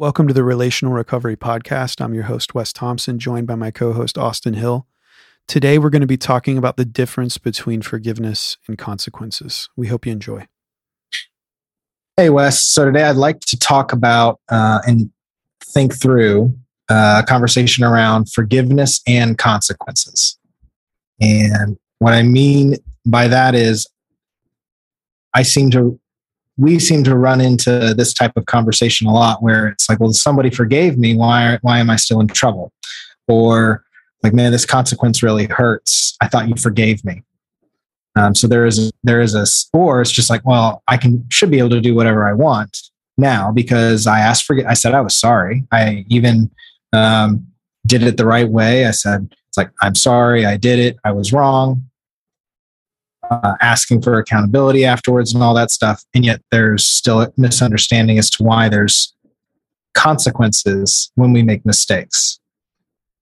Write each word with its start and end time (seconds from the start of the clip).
Welcome 0.00 0.26
to 0.28 0.32
the 0.32 0.44
Relational 0.44 0.94
Recovery 0.94 1.36
Podcast. 1.36 2.00
I'm 2.00 2.14
your 2.14 2.22
host, 2.22 2.54
Wes 2.54 2.72
Thompson, 2.72 3.18
joined 3.18 3.46
by 3.46 3.54
my 3.54 3.70
co 3.70 3.92
host, 3.92 4.16
Austin 4.16 4.54
Hill. 4.54 4.86
Today, 5.46 5.76
we're 5.76 5.90
going 5.90 6.00
to 6.00 6.06
be 6.06 6.16
talking 6.16 6.56
about 6.56 6.78
the 6.78 6.86
difference 6.86 7.36
between 7.36 7.82
forgiveness 7.82 8.56
and 8.66 8.78
consequences. 8.78 9.68
We 9.76 9.88
hope 9.88 10.06
you 10.06 10.12
enjoy. 10.12 10.46
Hey, 12.16 12.30
Wes. 12.30 12.62
So, 12.62 12.86
today 12.86 13.02
I'd 13.02 13.16
like 13.16 13.40
to 13.40 13.58
talk 13.58 13.92
about 13.92 14.40
uh, 14.48 14.78
and 14.86 15.10
think 15.66 16.00
through 16.00 16.58
uh, 16.88 17.20
a 17.22 17.26
conversation 17.28 17.84
around 17.84 18.32
forgiveness 18.32 19.02
and 19.06 19.36
consequences. 19.36 20.38
And 21.20 21.76
what 21.98 22.14
I 22.14 22.22
mean 22.22 22.76
by 23.04 23.28
that 23.28 23.54
is, 23.54 23.86
I 25.34 25.42
seem 25.42 25.70
to 25.72 26.00
we 26.60 26.78
seem 26.78 27.02
to 27.04 27.16
run 27.16 27.40
into 27.40 27.94
this 27.96 28.12
type 28.12 28.36
of 28.36 28.44
conversation 28.44 29.06
a 29.06 29.12
lot 29.12 29.42
where 29.42 29.68
it's 29.68 29.88
like, 29.88 29.98
well, 29.98 30.12
somebody 30.12 30.50
forgave 30.50 30.98
me. 30.98 31.16
Why, 31.16 31.58
why 31.62 31.78
am 31.78 31.88
I 31.88 31.96
still 31.96 32.20
in 32.20 32.28
trouble? 32.28 32.70
Or 33.26 33.82
like, 34.22 34.34
man, 34.34 34.52
this 34.52 34.66
consequence 34.66 35.22
really 35.22 35.46
hurts. 35.46 36.16
I 36.20 36.28
thought 36.28 36.48
you 36.48 36.54
forgave 36.56 37.02
me. 37.02 37.22
Um, 38.14 38.34
so 38.34 38.46
there 38.46 38.66
is, 38.66 38.92
there 39.02 39.22
is 39.22 39.34
a, 39.34 39.46
or 39.72 40.02
it's 40.02 40.10
just 40.10 40.28
like, 40.28 40.44
well, 40.44 40.82
I 40.86 40.98
can, 40.98 41.24
should 41.30 41.50
be 41.50 41.58
able 41.58 41.70
to 41.70 41.80
do 41.80 41.94
whatever 41.94 42.28
I 42.28 42.34
want 42.34 42.76
now 43.16 43.50
because 43.50 44.06
I 44.06 44.18
asked 44.18 44.44
for, 44.44 44.60
I 44.68 44.74
said 44.74 44.92
I 44.92 45.00
was 45.00 45.16
sorry. 45.16 45.64
I 45.72 46.04
even 46.08 46.50
um, 46.92 47.46
did 47.86 48.02
it 48.02 48.18
the 48.18 48.26
right 48.26 48.48
way. 48.48 48.84
I 48.84 48.90
said, 48.90 49.32
it's 49.48 49.56
like, 49.56 49.70
I'm 49.80 49.94
sorry. 49.94 50.44
I 50.44 50.58
did 50.58 50.78
it. 50.78 50.98
I 51.04 51.12
was 51.12 51.32
wrong 51.32 51.89
uh, 53.30 53.54
asking 53.60 54.02
for 54.02 54.18
accountability 54.18 54.84
afterwards 54.84 55.32
and 55.32 55.42
all 55.42 55.54
that 55.54 55.70
stuff. 55.70 56.04
And 56.14 56.24
yet 56.24 56.42
there's 56.50 56.86
still 56.86 57.22
a 57.22 57.32
misunderstanding 57.36 58.18
as 58.18 58.28
to 58.30 58.42
why 58.42 58.68
there's 58.68 59.14
consequences 59.94 61.10
when 61.14 61.32
we 61.32 61.42
make 61.42 61.64
mistakes. 61.64 62.40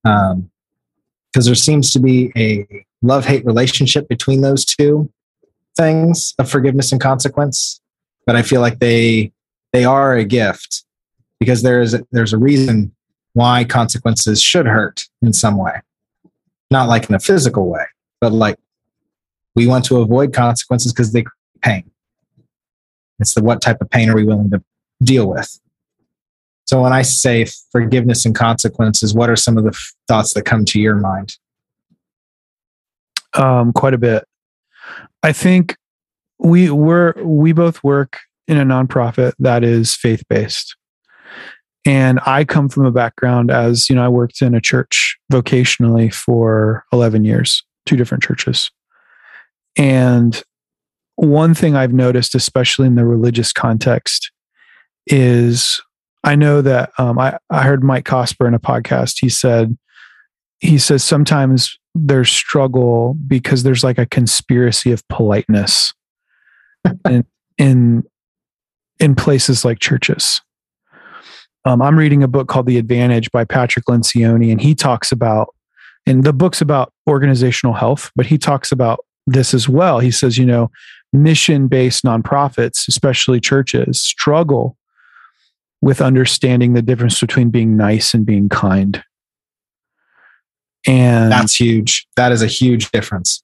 Because 0.03 0.33
um, 0.33 0.51
there 1.35 1.55
seems 1.55 1.93
to 1.93 2.01
be 2.01 2.33
a 2.37 2.67
love 3.03 3.27
hate 3.27 3.45
relationship 3.45 4.09
between 4.09 4.41
those 4.41 4.65
two 4.65 5.11
things 5.77 6.35
of 6.39 6.51
forgiveness 6.51 6.91
and 6.91 7.01
consequence. 7.01 7.81
But 8.27 8.37
I 8.37 8.43
feel 8.43 8.61
like 8.61 8.79
they 8.79 9.33
they 9.73 9.85
are 9.85 10.15
a 10.15 10.25
gift 10.25 10.85
because 11.39 11.63
there 11.63 11.81
is 11.81 11.95
a, 11.95 12.07
there's 12.11 12.33
a 12.33 12.39
reason 12.39 12.95
why 13.35 13.65
consequences 13.65 14.43
should 14.43 14.67
hurt 14.67 15.05
in 15.23 15.33
some 15.33 15.57
way, 15.57 15.81
not 16.71 16.89
like 16.89 17.09
in 17.09 17.15
a 17.15 17.21
physical 17.21 17.69
way, 17.69 17.85
but 18.21 18.33
like 18.33 18.59
we 19.59 19.67
want 19.67 19.85
to 19.85 19.97
avoid 19.97 20.33
consequences 20.33 20.93
because 20.93 21.13
they 21.13 21.25
pain. 21.63 21.91
It's 23.19 23.35
the 23.35 23.43
what 23.43 23.61
type 23.61 23.81
of 23.81 23.91
pain 23.91 24.09
are 24.09 24.15
we 24.15 24.23
willing 24.23 24.51
to 24.51 24.63
deal 25.03 25.29
with? 25.29 25.59
So 26.67 26.81
when 26.81 26.93
I 26.93 27.03
say 27.03 27.45
forgiveness 27.73 28.25
and 28.25 28.37
consequences, 28.37 29.15
what 29.15 29.29
are 29.29 29.35
some 29.35 29.59
of 29.59 29.65
the 29.65 29.71
f- 29.71 29.93
thoughts 30.07 30.35
that 30.35 30.43
come 30.43 30.65
to 30.67 30.81
your 30.81 30.95
mind? 30.95 31.37
Um, 33.35 33.73
quite 33.73 33.95
a 33.95 33.99
bit. 33.99 34.25
I 35.25 35.33
think 35.33 35.77
we 36.39 36.71
we're 36.71 37.15
we 37.21 37.51
both 37.51 37.83
work 37.83 38.21
in 38.47 38.59
a 38.59 38.65
nonprofit 38.65 39.33
that 39.41 39.65
is 39.65 39.97
faith 39.97 40.23
based. 40.29 40.77
And 41.85 42.21
I 42.27 42.45
come 42.45 42.69
from 42.69 42.85
a 42.87 42.93
background 42.93 43.51
as, 43.51 43.91
you 43.91 43.97
know, 43.97 44.05
I 44.05 44.09
worked 44.09 44.41
in 44.41 44.55
a 44.55 44.61
church 44.61 45.19
vocationally 45.33 46.15
for 46.15 46.85
11 46.93 47.25
years, 47.25 47.65
two 47.87 47.97
different 47.97 48.23
churches. 48.23 48.71
And 49.79 50.43
one 51.15 51.55
thing 51.55 51.77
I've 51.77 51.93
noticed, 51.93 52.35
especially 52.35 52.87
in 52.87 52.97
the 52.97 53.05
religious 53.05 53.53
context, 53.53 54.31
is 55.07 55.81
I 56.25 56.35
know 56.35 56.61
that 56.61 56.91
um, 56.99 57.19
I, 57.19 57.39
I 57.49 57.63
heard 57.63 57.83
Mike 57.83 58.05
Cosper 58.05 58.47
in 58.47 58.55
a 58.55 58.61
podcast. 58.61 59.21
He 59.21 59.29
said, 59.29 59.79
he 60.59 60.79
says 60.79 61.05
sometimes 61.05 61.79
there's 61.95 62.31
struggle 62.31 63.17
because 63.27 63.63
there's 63.63 63.85
like 63.85 63.99
a 63.99 64.07
conspiracy 64.07 64.93
of 64.93 65.07
politeness 65.09 65.95
in, 67.09 67.25
in, 67.57 68.05
in 68.99 69.15
places 69.15 69.65
like 69.65 69.79
churches. 69.79 70.41
Um, 71.65 71.83
I'm 71.83 71.99
reading 71.99 72.23
a 72.23 72.29
book 72.29 72.49
called 72.49 72.67
The 72.67 72.79
Advantage 72.79 73.31
by 73.31 73.45
Patrick 73.45 73.87
Lencioni, 73.87 74.51
and 74.51 74.61
he 74.61 74.75
talks 74.75 75.13
about, 75.13 75.55
and 76.07 76.25
the 76.25 76.33
book's 76.33 76.61
about 76.61 76.93
organizational 77.07 77.75
health, 77.75 78.11
but 78.17 78.27
he 78.27 78.39
talks 78.39 78.73
about 78.73 79.01
this 79.33 79.55
as 79.55 79.69
well. 79.69 79.99
He 79.99 80.11
says, 80.11 80.39
you 80.39 80.47
know, 80.47 80.71
mission 81.13 81.69
based 81.69 82.05
nonprofits, 82.05 82.89
especially 82.89 83.41
churches, 83.41 84.01
struggle 84.01 84.77
with 85.81 86.01
understanding 86.01 86.75
the 86.75 86.83
difference 86.83 87.21
between 87.21 87.51
being 87.51 87.77
nice 87.77 88.15
and 88.15 88.27
being 88.27 88.49
kind. 88.49 89.03
And 90.87 91.31
that's 91.31 91.59
huge. 91.59 92.07
That 92.17 92.33
is 92.33 92.43
a 92.43 92.47
huge 92.47 92.91
difference. 92.91 93.43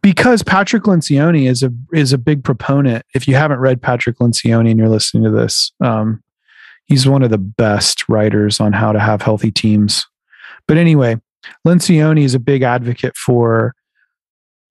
Because 0.00 0.42
Patrick 0.42 0.84
Lencioni 0.84 1.48
is 1.48 1.62
a 1.62 1.72
is 1.92 2.12
a 2.12 2.18
big 2.18 2.44
proponent. 2.44 3.04
If 3.14 3.26
you 3.26 3.34
haven't 3.34 3.58
read 3.58 3.82
Patrick 3.82 4.18
Lencioni 4.18 4.70
and 4.70 4.78
you're 4.78 4.88
listening 4.88 5.24
to 5.24 5.30
this, 5.30 5.72
um, 5.82 6.22
he's 6.86 7.08
one 7.08 7.22
of 7.22 7.30
the 7.30 7.38
best 7.38 8.08
writers 8.08 8.60
on 8.60 8.72
how 8.72 8.92
to 8.92 9.00
have 9.00 9.20
healthy 9.20 9.50
teams. 9.50 10.06
But 10.68 10.76
anyway, 10.76 11.20
Lencioni 11.66 12.22
is 12.22 12.34
a 12.34 12.38
big 12.38 12.62
advocate 12.62 13.16
for 13.16 13.74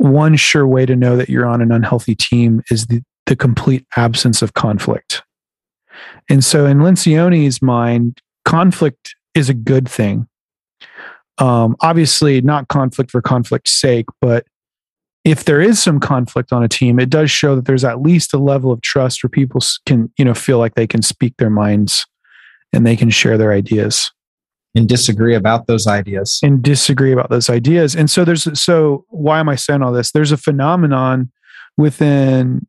one 0.03 0.35
sure 0.35 0.67
way 0.67 0.85
to 0.85 0.95
know 0.95 1.15
that 1.15 1.29
you're 1.29 1.45
on 1.45 1.61
an 1.61 1.71
unhealthy 1.71 2.13
team 2.13 2.61
is 2.69 2.87
the, 2.87 3.01
the 3.25 3.35
complete 3.35 3.85
absence 3.95 4.41
of 4.41 4.53
conflict. 4.53 5.23
And 6.29 6.43
so, 6.43 6.65
in 6.65 6.79
Lencioni's 6.79 7.61
mind, 7.61 8.19
conflict 8.43 9.15
is 9.33 9.49
a 9.49 9.53
good 9.53 9.87
thing. 9.87 10.27
Um, 11.37 11.77
obviously, 11.79 12.41
not 12.41 12.67
conflict 12.67 13.11
for 13.11 13.21
conflict's 13.21 13.71
sake, 13.71 14.05
but 14.19 14.45
if 15.23 15.45
there 15.45 15.61
is 15.61 15.81
some 15.81 16.01
conflict 16.01 16.51
on 16.51 16.63
a 16.63 16.67
team, 16.67 16.99
it 16.99 17.09
does 17.09 17.31
show 17.31 17.55
that 17.55 17.65
there's 17.65 17.85
at 17.85 18.01
least 18.01 18.33
a 18.33 18.37
level 18.37 18.73
of 18.73 18.81
trust 18.81 19.23
where 19.23 19.29
people 19.29 19.61
can, 19.85 20.11
you 20.17 20.25
know, 20.25 20.33
feel 20.33 20.59
like 20.59 20.75
they 20.75 20.87
can 20.87 21.01
speak 21.01 21.33
their 21.37 21.49
minds 21.49 22.05
and 22.73 22.85
they 22.85 22.97
can 22.97 23.09
share 23.09 23.37
their 23.37 23.53
ideas 23.53 24.11
and 24.75 24.89
disagree 24.89 25.35
about 25.35 25.67
those 25.67 25.87
ideas. 25.87 26.39
And 26.41 26.61
disagree 26.63 27.11
about 27.11 27.29
those 27.29 27.49
ideas. 27.49 27.95
And 27.95 28.09
so 28.09 28.25
there's 28.25 28.59
so 28.59 29.05
why 29.09 29.39
am 29.39 29.49
i 29.49 29.55
saying 29.55 29.81
all 29.81 29.91
this? 29.91 30.11
There's 30.11 30.31
a 30.31 30.37
phenomenon 30.37 31.31
within 31.77 32.67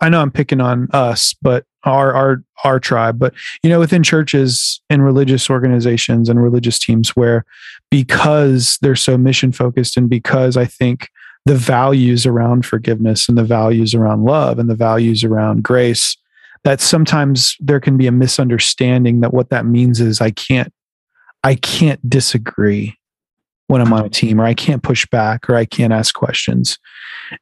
i 0.00 0.08
know 0.08 0.20
i'm 0.20 0.30
picking 0.30 0.60
on 0.60 0.88
us 0.92 1.34
but 1.40 1.64
our 1.84 2.12
our 2.12 2.42
our 2.64 2.78
tribe 2.78 3.18
but 3.18 3.32
you 3.62 3.70
know 3.70 3.78
within 3.78 4.02
churches 4.02 4.80
and 4.90 5.04
religious 5.04 5.48
organizations 5.48 6.28
and 6.28 6.42
religious 6.42 6.78
teams 6.78 7.10
where 7.16 7.44
because 7.90 8.78
they're 8.82 8.96
so 8.96 9.16
mission 9.16 9.52
focused 9.52 9.96
and 9.96 10.10
because 10.10 10.56
i 10.56 10.64
think 10.64 11.08
the 11.46 11.54
values 11.54 12.26
around 12.26 12.66
forgiveness 12.66 13.28
and 13.28 13.38
the 13.38 13.44
values 13.44 13.94
around 13.94 14.24
love 14.24 14.58
and 14.58 14.68
the 14.68 14.74
values 14.74 15.24
around 15.24 15.62
grace 15.62 16.16
that 16.64 16.80
sometimes 16.80 17.56
there 17.60 17.78
can 17.78 17.96
be 17.96 18.08
a 18.08 18.12
misunderstanding 18.12 19.20
that 19.20 19.32
what 19.32 19.50
that 19.50 19.64
means 19.64 20.00
is 20.00 20.20
I 20.20 20.32
can't 20.32 20.72
I 21.46 21.54
can't 21.54 22.10
disagree 22.10 22.98
when 23.68 23.80
I'm 23.80 23.92
on 23.92 24.04
a 24.04 24.10
team, 24.10 24.40
or 24.40 24.44
I 24.44 24.52
can't 24.52 24.82
push 24.82 25.06
back, 25.06 25.48
or 25.48 25.54
I 25.54 25.64
can't 25.64 25.92
ask 25.92 26.12
questions. 26.12 26.76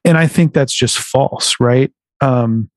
And 0.04 0.18
I 0.18 0.26
think 0.26 0.52
that's 0.52 0.74
just 0.74 0.98
false, 0.98 1.56
right? 1.58 1.90
Um, 2.20 2.68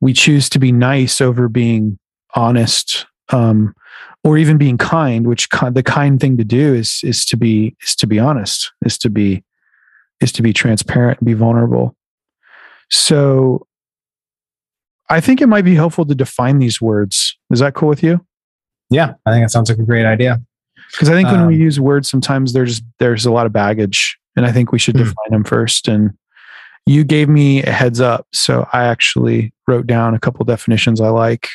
we 0.00 0.12
choose 0.12 0.48
to 0.50 0.60
be 0.60 0.70
nice 0.70 1.20
over 1.20 1.48
being 1.48 1.98
honest, 2.36 3.04
um, 3.30 3.74
or 4.22 4.38
even 4.38 4.58
being 4.58 4.78
kind. 4.78 5.26
Which 5.26 5.48
the 5.72 5.82
kind 5.84 6.20
thing 6.20 6.36
to 6.36 6.44
do 6.44 6.72
is 6.72 7.00
is 7.02 7.24
to 7.24 7.36
be 7.36 7.74
is 7.82 7.96
to 7.96 8.06
be 8.06 8.20
honest, 8.20 8.70
is 8.86 8.96
to 8.98 9.10
be 9.10 9.42
is 10.20 10.30
to 10.32 10.42
be 10.42 10.52
transparent 10.52 11.18
and 11.18 11.26
be 11.26 11.34
vulnerable. 11.34 11.96
So, 12.90 13.66
I 15.10 15.20
think 15.20 15.40
it 15.40 15.48
might 15.48 15.64
be 15.64 15.74
helpful 15.74 16.06
to 16.06 16.14
define 16.14 16.60
these 16.60 16.80
words. 16.80 17.36
Is 17.50 17.58
that 17.58 17.74
cool 17.74 17.88
with 17.88 18.04
you? 18.04 18.24
Yeah, 18.90 19.14
I 19.26 19.32
think 19.32 19.44
that 19.44 19.50
sounds 19.50 19.68
like 19.68 19.78
a 19.78 19.82
great 19.82 20.06
idea. 20.06 20.40
Because 20.92 21.08
I 21.08 21.12
think 21.12 21.28
when 21.28 21.40
um, 21.40 21.46
we 21.46 21.56
use 21.56 21.78
words, 21.78 22.08
sometimes 22.08 22.52
there's 22.52 22.80
there's 22.98 23.26
a 23.26 23.30
lot 23.30 23.46
of 23.46 23.52
baggage, 23.52 24.18
and 24.36 24.46
I 24.46 24.52
think 24.52 24.72
we 24.72 24.78
should 24.78 24.96
hmm. 24.96 25.02
define 25.04 25.30
them 25.30 25.44
first. 25.44 25.88
And 25.88 26.16
you 26.86 27.04
gave 27.04 27.28
me 27.28 27.62
a 27.62 27.70
heads 27.70 28.00
up, 28.00 28.26
so 28.32 28.66
I 28.72 28.84
actually 28.84 29.52
wrote 29.66 29.86
down 29.86 30.14
a 30.14 30.18
couple 30.18 30.44
definitions 30.44 31.00
I 31.00 31.10
like. 31.10 31.48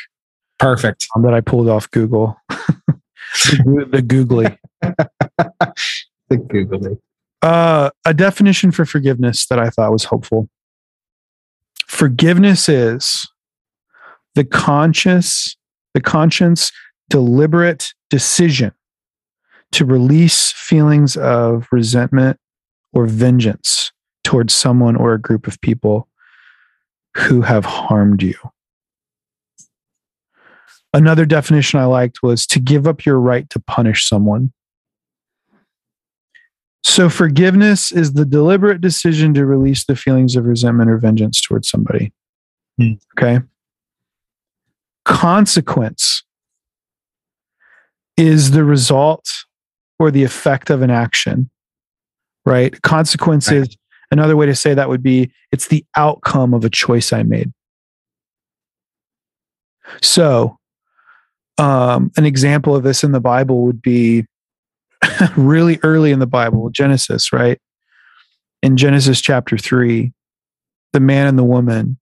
Perfect. 0.60 1.08
Um, 1.16 1.24
that 1.24 1.34
I 1.34 1.42
pulled 1.42 1.68
off 1.68 1.90
Google. 1.92 2.38
the, 2.50 3.88
the 3.92 4.02
googly. 4.02 4.58
the 4.82 6.38
googly. 6.38 6.98
Uh, 7.42 7.90
a 8.06 8.14
definition 8.14 8.72
for 8.72 8.86
forgiveness 8.86 9.48
that 9.48 9.60
I 9.60 9.70
thought 9.70 9.92
was 9.92 10.06
helpful. 10.06 10.48
Forgiveness 11.88 12.70
is 12.70 13.28
the 14.36 14.44
conscious, 14.44 15.58
the 15.94 16.02
conscience 16.02 16.72
deliberate 17.13 17.94
decision 18.10 18.71
to 19.71 19.86
release 19.86 20.51
feelings 20.51 21.15
of 21.15 21.68
resentment 21.71 22.39
or 22.92 23.06
vengeance 23.06 23.92
towards 24.24 24.51
someone 24.51 24.95
or 24.95 25.13
a 25.13 25.21
group 25.21 25.45
of 25.45 25.62
people 25.62 26.10
who 27.15 27.42
have 27.42 27.65
harmed 27.65 28.24
you. 28.24 28.33
Another 30.92 31.24
definition 31.24 31.80
I 31.80 31.86
liked 31.86 32.24
was 32.24 32.48
to 32.48 32.60
give 32.60 32.88
up 32.88 33.06
your 33.06 33.19
right 33.19 33.48
to 33.51 33.60
punish 33.60 34.10
someone. 34.10 34.51
So, 36.83 37.10
forgiveness 37.10 37.92
is 37.92 38.13
the 38.13 38.25
deliberate 38.25 38.81
decision 38.81 39.36
to 39.36 39.45
release 39.45 39.86
the 39.86 39.95
feelings 39.95 40.36
of 40.36 40.45
resentment 40.45 40.89
or 40.89 40.98
vengeance 40.98 41.39
towards 41.42 41.69
somebody. 41.69 42.12
Hmm. 42.80 42.94
Okay. 43.15 43.39
Consequence 45.06 46.24
is 48.18 48.51
the 48.51 48.63
result 48.63 49.30
or 50.00 50.12
the 50.12 50.24
effect 50.24 50.69
of 50.69 50.81
an 50.81 50.89
action, 50.89 51.50
right? 52.45 52.81
Consequences, 52.81 53.62
right. 53.62 53.77
another 54.12 54.36
way 54.36 54.45
to 54.45 54.56
say 54.56 54.74
that 54.74 54.89
would 54.89 55.04
be 55.04 55.31
it's 55.51 55.68
the 55.68 55.86
outcome 55.95 56.54
of 56.54 56.65
a 56.65 56.69
choice 56.69 57.13
I 57.13 57.24
made. 57.24 57.51
So, 60.01 60.57
um, 61.57 62.12
an 62.18 62.25
example 62.25 62.75
of 62.75 62.83
this 62.83 63.04
in 63.04 63.12
the 63.12 63.19
Bible 63.19 63.63
would 63.63 63.81
be 63.81 64.25
really 65.36 65.80
early 65.83 66.12
in 66.12 66.19
the 66.19 66.27
Bible, 66.27 66.69
Genesis, 66.69 67.31
right? 67.31 67.60
In 68.62 68.77
Genesis 68.77 69.21
chapter 69.21 69.57
three, 69.57 70.13
the 70.94 71.00
man 71.00 71.27
and 71.27 71.38
the 71.38 71.44
woman 71.44 71.98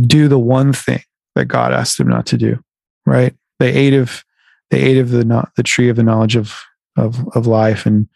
do 0.00 0.28
the 0.28 0.38
one 0.38 0.72
thing 0.72 1.02
that 1.34 1.46
God 1.46 1.72
asked 1.72 1.98
them 1.98 2.08
not 2.08 2.26
to 2.26 2.36
do, 2.36 2.62
right? 3.06 3.34
They 3.58 3.72
ate 3.72 3.94
of 3.94 4.24
they 4.72 4.80
ate 4.80 4.98
of 4.98 5.10
the 5.10 5.48
the 5.56 5.62
tree 5.62 5.90
of 5.90 5.96
the 5.96 6.02
knowledge 6.02 6.34
of 6.34 6.58
of 6.96 7.28
of 7.36 7.46
life 7.46 7.86
and 7.86 8.08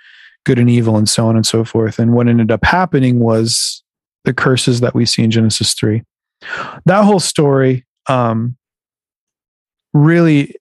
good 0.45 0.59
and 0.59 0.71
evil 0.71 0.97
and 0.97 1.09
so 1.09 1.27
on 1.27 1.37
and 1.37 1.47
so 1.47 1.65
forth. 1.65 1.99
And 1.99 2.15
what 2.15 2.29
ended 2.29 2.51
up 2.51 2.65
happening 2.65 3.21
was 3.21 3.83
the 4.25 4.33
curses 4.33 4.81
that 4.81 4.95
we 4.95 5.05
see 5.05 5.23
in 5.23 5.31
Genesis 5.31 5.75
three. 5.75 6.03
That 6.87 7.05
whole 7.05 7.21
story 7.21 7.85
um, 8.09 8.57
really 9.93 10.55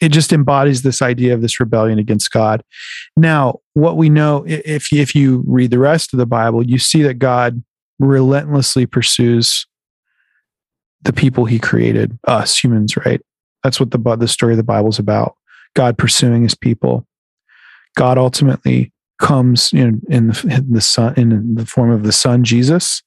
it 0.00 0.08
just 0.08 0.32
embodies 0.32 0.82
this 0.82 1.00
idea 1.00 1.32
of 1.32 1.42
this 1.42 1.60
rebellion 1.60 2.00
against 2.00 2.32
God. 2.32 2.64
Now, 3.16 3.60
what 3.74 3.96
we 3.96 4.08
know, 4.08 4.44
if 4.48 4.92
if 4.92 5.14
you 5.14 5.44
read 5.46 5.70
the 5.70 5.78
rest 5.78 6.14
of 6.14 6.18
the 6.18 6.26
Bible, 6.26 6.66
you 6.66 6.78
see 6.78 7.02
that 7.02 7.14
God 7.14 7.62
relentlessly 7.98 8.86
pursues 8.86 9.66
the 11.02 11.12
people 11.12 11.44
He 11.44 11.58
created, 11.58 12.18
us 12.24 12.56
humans, 12.56 12.96
right? 12.96 13.20
That's 13.62 13.78
what 13.78 13.90
the 13.90 14.16
the 14.16 14.28
story 14.28 14.54
of 14.54 14.56
the 14.56 14.64
Bible 14.64 14.88
is 14.88 14.98
about. 14.98 15.36
God 15.74 15.98
pursuing 15.98 16.42
His 16.42 16.54
people. 16.54 17.06
God 17.96 18.18
ultimately 18.18 18.92
comes 19.18 19.72
know, 19.72 19.98
in 20.08 20.28
the 20.28 20.54
in 20.56 20.72
the 20.72 20.80
son 20.80 21.14
in 21.16 21.54
the 21.54 21.64
form 21.64 21.90
of 21.90 22.02
the 22.02 22.12
Son 22.12 22.42
Jesus 22.42 23.02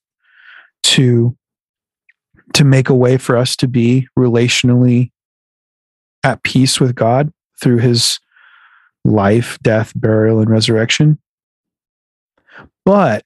to 0.83 1.35
to 2.53 2.63
make 2.63 2.89
a 2.89 2.95
way 2.95 3.17
for 3.17 3.35
us 3.35 3.56
to 3.57 3.67
be 3.67 4.07
relationally 4.17 5.12
at 6.23 6.41
peace 6.44 6.79
with 6.79 6.95
God 6.95 7.31
through 7.62 7.79
his 7.79 8.19
life, 9.03 9.57
death, 9.62 9.91
burial, 9.95 10.39
and 10.39 10.50
resurrection. 10.50 11.19
But 12.85 13.23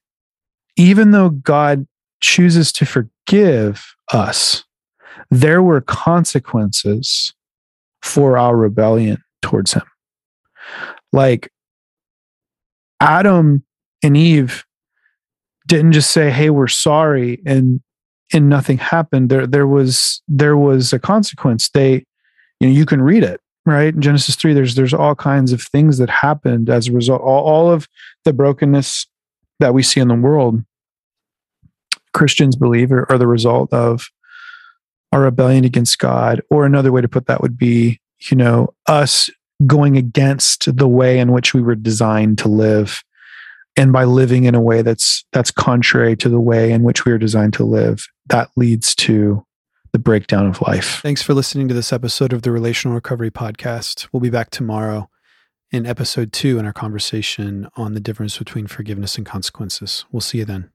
even 0.75 1.11
though 1.11 1.29
God 1.29 1.87
chooses 2.21 2.71
to 2.73 2.85
forgive 2.85 3.95
us, 4.11 4.63
there 5.29 5.61
were 5.61 5.81
consequences 5.81 7.33
for 8.01 8.37
our 8.37 8.55
rebellion 8.55 9.21
towards 9.41 9.73
him. 9.73 9.83
Like 11.11 11.51
Adam 12.99 13.63
and 14.03 14.15
Eve 14.15 14.65
didn't 15.67 15.93
just 15.93 16.11
say, 16.11 16.29
"Hey, 16.31 16.49
we're 16.49 16.67
sorry," 16.67 17.41
and 17.45 17.81
and 18.33 18.49
nothing 18.49 18.77
happened. 18.77 19.29
There 19.29 19.47
there 19.47 19.67
was 19.67 20.21
there 20.27 20.57
was 20.57 20.93
a 20.93 20.99
consequence. 20.99 21.69
They 21.69 22.05
you 22.59 22.67
know 22.67 22.73
you 22.73 22.85
can 22.85 23.01
read 23.01 23.23
it 23.23 23.41
right 23.65 23.93
in 23.93 24.01
genesis 24.01 24.35
3 24.35 24.53
there's 24.53 24.75
there's 24.75 24.93
all 24.93 25.15
kinds 25.15 25.51
of 25.51 25.61
things 25.61 25.97
that 25.97 26.09
happened 26.09 26.69
as 26.69 26.87
a 26.87 26.91
result 26.91 27.21
all, 27.21 27.43
all 27.43 27.71
of 27.71 27.87
the 28.25 28.33
brokenness 28.33 29.07
that 29.59 29.73
we 29.73 29.83
see 29.83 29.99
in 29.99 30.07
the 30.07 30.15
world 30.15 30.63
christians 32.13 32.55
believe 32.55 32.91
are, 32.91 33.09
are 33.11 33.17
the 33.17 33.27
result 33.27 33.71
of 33.73 34.09
our 35.11 35.21
rebellion 35.21 35.65
against 35.65 35.99
god 35.99 36.41
or 36.49 36.65
another 36.65 36.91
way 36.91 37.01
to 37.01 37.07
put 37.07 37.27
that 37.27 37.41
would 37.41 37.57
be 37.57 37.99
you 38.21 38.37
know 38.37 38.73
us 38.87 39.29
going 39.67 39.97
against 39.97 40.75
the 40.75 40.87
way 40.87 41.19
in 41.19 41.31
which 41.31 41.53
we 41.53 41.61
were 41.61 41.75
designed 41.75 42.37
to 42.37 42.47
live 42.47 43.03
and 43.75 43.93
by 43.93 44.03
living 44.03 44.45
in 44.45 44.55
a 44.55 44.61
way 44.61 44.81
that's 44.81 45.25
that's 45.31 45.51
contrary 45.51 46.15
to 46.15 46.29
the 46.29 46.39
way 46.39 46.71
in 46.71 46.83
which 46.83 47.05
we 47.05 47.11
are 47.11 47.17
designed 47.17 47.53
to 47.53 47.63
live 47.63 48.07
that 48.27 48.49
leads 48.55 48.95
to 48.95 49.45
the 49.91 49.99
breakdown 49.99 50.45
of 50.45 50.61
life. 50.61 50.99
Thanks 51.01 51.23
for 51.23 51.33
listening 51.33 51.67
to 51.67 51.73
this 51.73 51.91
episode 51.91 52.31
of 52.31 52.43
the 52.43 52.51
Relational 52.51 52.93
Recovery 52.93 53.31
Podcast. 53.31 54.07
We'll 54.11 54.21
be 54.21 54.29
back 54.29 54.51
tomorrow 54.51 55.09
in 55.71 55.85
episode 55.85 56.31
two 56.31 56.59
in 56.59 56.65
our 56.65 56.73
conversation 56.73 57.67
on 57.75 57.93
the 57.93 57.99
difference 57.99 58.37
between 58.37 58.67
forgiveness 58.67 59.17
and 59.17 59.25
consequences. 59.25 60.05
We'll 60.11 60.21
see 60.21 60.39
you 60.39 60.45
then. 60.45 60.71